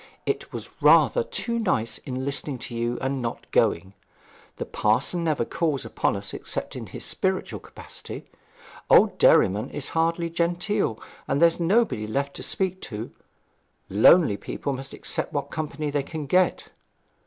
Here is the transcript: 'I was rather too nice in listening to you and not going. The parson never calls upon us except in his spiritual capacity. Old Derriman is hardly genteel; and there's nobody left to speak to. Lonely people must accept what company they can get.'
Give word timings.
'I 0.27 0.39
was 0.51 0.71
rather 0.81 1.23
too 1.23 1.59
nice 1.59 1.99
in 1.99 2.25
listening 2.25 2.57
to 2.57 2.73
you 2.73 2.97
and 3.01 3.21
not 3.21 3.45
going. 3.51 3.93
The 4.55 4.65
parson 4.65 5.23
never 5.23 5.45
calls 5.45 5.85
upon 5.85 6.15
us 6.15 6.33
except 6.33 6.75
in 6.75 6.87
his 6.87 7.05
spiritual 7.05 7.59
capacity. 7.59 8.27
Old 8.89 9.19
Derriman 9.19 9.69
is 9.69 9.89
hardly 9.89 10.31
genteel; 10.31 10.99
and 11.27 11.39
there's 11.39 11.59
nobody 11.59 12.07
left 12.07 12.35
to 12.37 12.41
speak 12.41 12.81
to. 12.81 13.11
Lonely 13.89 14.37
people 14.37 14.73
must 14.73 14.95
accept 14.95 15.33
what 15.33 15.51
company 15.51 15.91
they 15.91 16.01
can 16.01 16.25
get.' 16.25 16.69